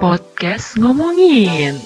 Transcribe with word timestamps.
Podcast 0.00 0.80
ngomongin. 0.80 1.76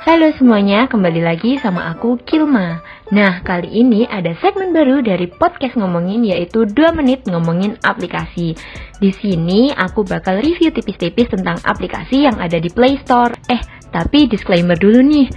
Halo 0.00 0.32
semuanya, 0.32 0.88
kembali 0.88 1.20
lagi 1.20 1.60
sama 1.60 1.92
aku 1.92 2.16
Kilma. 2.24 2.80
Nah, 3.12 3.44
kali 3.44 3.68
ini 3.68 4.08
ada 4.08 4.32
segmen 4.40 4.72
baru 4.72 5.04
dari 5.04 5.28
podcast 5.28 5.76
ngomongin 5.76 6.24
yaitu 6.24 6.64
2 6.64 6.96
menit 6.96 7.28
ngomongin 7.28 7.76
aplikasi. 7.84 8.56
Di 8.96 9.12
sini 9.12 9.76
aku 9.76 10.00
bakal 10.08 10.40
review 10.40 10.72
tipis-tipis 10.72 11.36
tentang 11.36 11.60
aplikasi 11.68 12.24
yang 12.24 12.40
ada 12.40 12.56
di 12.56 12.72
Play 12.72 12.96
Store. 13.04 13.36
Eh, 13.52 13.60
tapi 13.92 14.24
disclaimer 14.24 14.80
dulu 14.80 15.04
nih. 15.04 15.28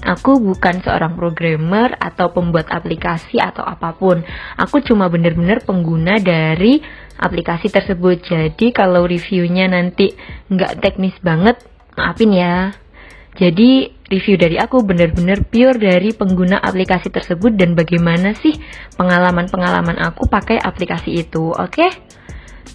Aku 0.00 0.42
bukan 0.42 0.82
seorang 0.82 1.14
programmer 1.14 1.92
atau 2.02 2.34
pembuat 2.34 2.66
aplikasi 2.66 3.38
atau 3.38 3.62
apa 3.62 3.94
pun. 3.94 4.26
Aku 4.58 4.82
cuma 4.82 5.06
bener-bener 5.06 5.62
pengguna 5.62 6.16
dari 6.18 6.80
aplikasi 7.20 7.68
tersebut. 7.68 8.24
Jadi 8.24 8.72
kalau 8.72 9.04
reviewnya 9.04 9.68
nanti 9.68 10.16
nggak 10.48 10.80
teknis 10.80 11.14
banget, 11.20 11.60
maafin 11.94 12.32
ya. 12.32 12.72
Jadi 13.38 13.86
review 14.10 14.34
dari 14.34 14.58
aku 14.58 14.82
benar-benar 14.82 15.46
pure 15.46 15.78
dari 15.78 16.10
pengguna 16.10 16.58
aplikasi 16.58 17.14
tersebut 17.14 17.54
dan 17.54 17.78
bagaimana 17.78 18.34
sih 18.34 18.58
pengalaman-pengalaman 18.98 20.02
aku 20.02 20.26
pakai 20.26 20.58
aplikasi 20.58 21.22
itu, 21.22 21.54
oke? 21.54 21.70
Okay? 21.70 21.90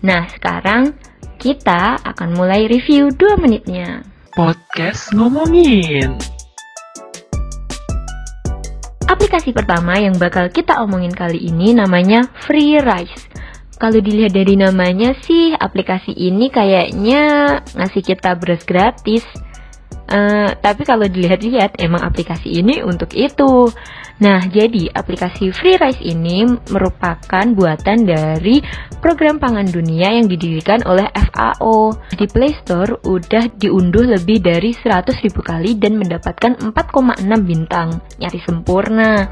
Nah, 0.05 0.29
sekarang 0.31 0.95
kita 1.35 1.99
akan 1.99 2.39
mulai 2.39 2.71
review 2.71 3.11
2 3.11 3.41
menitnya. 3.43 4.07
Podcast 4.31 5.11
ngomongin. 5.11 6.15
Aplikasi 9.05 9.53
pertama 9.53 10.01
yang 10.01 10.17
bakal 10.17 10.49
kita 10.49 10.81
omongin 10.81 11.13
kali 11.13 11.37
ini 11.37 11.77
namanya 11.77 12.25
Free 12.33 12.81
Rise. 12.81 13.44
Kalau 13.75 13.99
dilihat 13.99 14.31
dari 14.31 14.55
namanya 14.55 15.11
sih, 15.27 15.51
aplikasi 15.51 16.15
ini 16.15 16.47
kayaknya 16.47 17.59
ngasih 17.75 18.03
kita 18.03 18.35
beras 18.39 18.63
gratis. 18.63 19.23
Uh, 20.05 20.53
tapi 20.61 20.85
kalau 20.85 21.09
dilihat-lihat 21.09 21.81
emang 21.81 22.05
aplikasi 22.05 22.61
ini 22.61 22.85
untuk 22.85 23.11
itu. 23.17 23.73
Nah, 24.15 24.39
jadi 24.47 24.87
aplikasi 24.95 25.51
Free 25.51 25.75
Rice 25.75 25.99
ini 25.99 26.47
merupakan 26.71 27.43
buatan 27.51 28.07
dari 28.07 28.63
program 29.03 29.43
pangan 29.43 29.67
dunia 29.67 30.15
yang 30.15 30.31
didirikan 30.31 30.87
oleh 30.87 31.03
FAO. 31.11 31.91
Di 32.15 32.23
Play 32.31 32.55
Store 32.63 32.95
udah 33.03 33.51
diunduh 33.59 34.07
lebih 34.07 34.39
dari 34.39 34.71
100 34.71 35.19
ribu 35.19 35.43
kali 35.43 35.75
dan 35.75 35.99
mendapatkan 35.99 36.63
4,6 36.63 37.27
bintang. 37.43 37.99
Nyari 38.23 38.39
sempurna. 38.39 39.27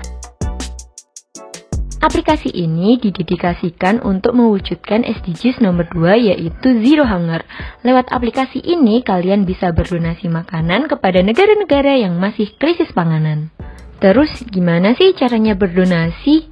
Aplikasi 2.03 2.51
ini 2.51 2.99
didedikasikan 2.99 4.03
untuk 4.03 4.35
mewujudkan 4.35 5.07
SDGs 5.07 5.63
nomor 5.63 5.87
2 5.87 6.35
yaitu 6.35 6.75
Zero 6.83 7.07
Hunger. 7.07 7.47
Lewat 7.79 8.11
aplikasi 8.11 8.59
ini 8.59 8.99
kalian 9.07 9.47
bisa 9.47 9.71
berdonasi 9.71 10.27
makanan 10.27 10.91
kepada 10.91 11.23
negara-negara 11.23 11.95
yang 11.95 12.19
masih 12.19 12.51
krisis 12.59 12.91
panganan. 12.91 13.55
Terus 14.03 14.27
gimana 14.51 14.99
sih 14.99 15.15
caranya 15.15 15.55
berdonasi? 15.55 16.51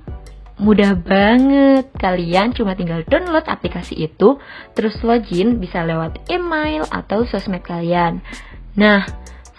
Mudah 0.55 0.95
banget, 0.95 1.91
kalian 1.99 2.55
cuma 2.55 2.71
tinggal 2.79 3.03
download 3.03 3.43
aplikasi 3.43 4.07
itu, 4.07 4.39
terus 4.71 5.03
login 5.03 5.59
bisa 5.59 5.83
lewat 5.83 6.31
email 6.31 6.87
atau 6.87 7.27
sosmed 7.27 7.59
kalian. 7.59 8.23
Nah, 8.79 9.03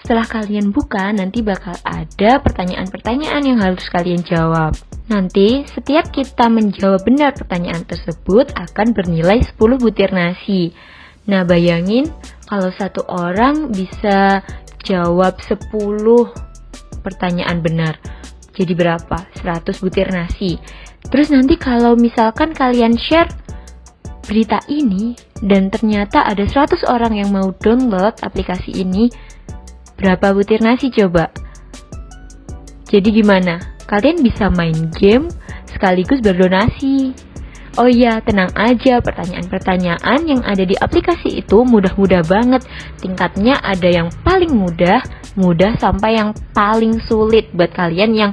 setelah 0.03 0.27
kalian 0.27 0.75
buka, 0.75 1.15
nanti 1.15 1.47
bakal 1.47 1.79
ada 1.87 2.43
pertanyaan-pertanyaan 2.43 3.43
yang 3.47 3.63
harus 3.63 3.87
kalian 3.87 4.27
jawab. 4.27 4.75
Nanti, 5.07 5.63
setiap 5.71 6.11
kita 6.11 6.51
menjawab 6.51 7.07
benar 7.07 7.39
pertanyaan 7.39 7.87
tersebut 7.87 8.51
akan 8.59 8.99
bernilai 8.99 9.47
10 9.47 9.79
butir 9.79 10.11
nasi. 10.11 10.75
Nah, 11.31 11.47
bayangin 11.47 12.11
kalau 12.51 12.75
satu 12.75 13.07
orang 13.07 13.71
bisa 13.71 14.43
jawab 14.83 15.39
10 15.39 15.71
pertanyaan 17.07 17.63
benar. 17.63 17.95
Jadi 18.59 18.75
berapa? 18.75 19.31
100 19.39 19.71
butir 19.87 20.11
nasi. 20.11 20.59
Terus 21.07 21.31
nanti 21.31 21.55
kalau 21.55 21.95
misalkan 21.95 22.51
kalian 22.51 22.99
share 22.99 23.31
berita 24.27 24.59
ini 24.67 25.15
dan 25.43 25.71
ternyata 25.71 26.27
ada 26.27 26.43
100 26.43 26.87
orang 26.91 27.19
yang 27.19 27.31
mau 27.31 27.51
download 27.59 28.19
aplikasi 28.23 28.83
ini, 28.83 29.11
berapa 30.03 30.35
butir 30.35 30.59
nasi 30.59 30.91
coba? 30.91 31.31
Jadi 32.91 33.09
gimana? 33.23 33.73
kalian 33.93 34.25
bisa 34.25 34.49
main 34.49 34.89
game 34.97 35.29
sekaligus 35.69 36.25
berdonasi. 36.25 37.13
Oh 37.81 37.89
iya, 37.89 38.21
tenang 38.21 38.53
aja, 38.53 39.01
pertanyaan-pertanyaan 39.01 40.21
yang 40.29 40.45
ada 40.45 40.61
di 40.61 40.77
aplikasi 40.77 41.41
itu 41.41 41.65
mudah-mudah 41.65 42.21
banget. 42.25 42.65
Tingkatnya 43.01 43.57
ada 43.65 43.89
yang 43.89 44.13
paling 44.21 44.53
mudah, 44.53 45.01
mudah 45.41 45.81
sampai 45.81 46.21
yang 46.21 46.37
paling 46.53 47.01
sulit 47.09 47.49
buat 47.57 47.73
kalian 47.73 48.13
yang 48.13 48.33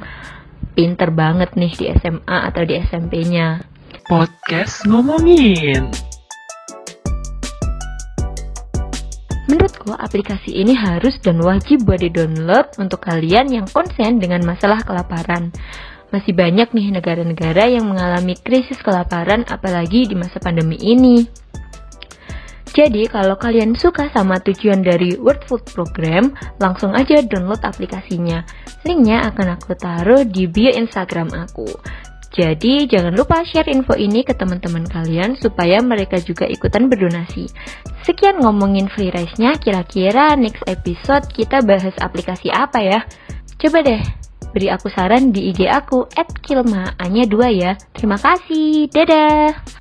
pinter 0.75 1.07
banget 1.15 1.55
nih 1.55 1.71
di 1.71 1.85
SMA 2.03 2.37
atau 2.51 2.67
di 2.67 2.83
SMP-nya. 2.83 3.63
Podcast 4.11 4.83
ngomongin. 4.83 6.08
Menurutku 9.79 9.95
aplikasi 9.95 10.59
ini 10.59 10.75
harus 10.75 11.23
dan 11.23 11.39
wajib 11.39 11.87
buat 11.87 12.03
di-download 12.03 12.75
untuk 12.83 12.99
kalian 12.99 13.47
yang 13.47 13.63
konsen 13.63 14.19
dengan 14.19 14.43
masalah 14.43 14.83
kelaparan. 14.83 15.55
Masih 16.11 16.35
banyak 16.35 16.75
nih 16.75 16.91
negara-negara 16.99 17.63
yang 17.71 17.87
mengalami 17.87 18.35
krisis 18.35 18.75
kelaparan 18.83 19.47
apalagi 19.47 20.03
di 20.03 20.19
masa 20.19 20.43
pandemi 20.43 20.75
ini. 20.83 21.23
Jadi 22.75 23.07
kalau 23.07 23.39
kalian 23.39 23.71
suka 23.79 24.11
sama 24.11 24.43
tujuan 24.43 24.83
dari 24.83 25.15
World 25.15 25.47
Food 25.47 25.63
Program, 25.71 26.35
langsung 26.59 26.91
aja 26.91 27.23
download 27.23 27.63
aplikasinya. 27.63 28.43
Linknya 28.83 29.31
akan 29.31 29.55
aku 29.55 29.79
taruh 29.79 30.27
di 30.27 30.43
bio 30.43 30.75
Instagram 30.75 31.31
aku. 31.39 31.71
Jadi 32.29 32.85
jangan 32.85 33.17
lupa 33.17 33.41
share 33.41 33.73
info 33.73 33.97
ini 33.97 34.21
ke 34.21 34.37
teman-teman 34.37 34.85
kalian 34.85 35.33
supaya 35.33 35.81
mereka 35.81 36.21
juga 36.21 36.45
ikutan 36.45 36.85
berdonasi. 36.85 37.49
Sekian 38.05 38.37
ngomongin 38.41 38.85
free 38.85 39.09
rice-nya, 39.09 39.57
kira-kira 39.57 40.37
next 40.37 40.61
episode 40.69 41.25
kita 41.33 41.65
bahas 41.65 41.93
aplikasi 41.97 42.53
apa 42.53 42.79
ya? 42.85 42.99
Coba 43.57 43.81
deh, 43.81 44.01
beri 44.53 44.69
aku 44.69 44.93
saran 44.93 45.33
di 45.33 45.49
IG 45.49 45.65
aku, 45.65 46.05
at 46.13 46.29
kilma, 46.45 46.93
hanya 47.01 47.25
dua 47.25 47.49
ya. 47.49 47.73
Terima 47.97 48.21
kasih, 48.21 48.87
dadah! 48.93 49.78